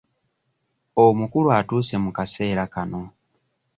Omukulu 1.05 1.49
atuuse 1.59 1.95
mu 2.03 2.11
kaseera 2.17 2.63
kano. 2.73 3.01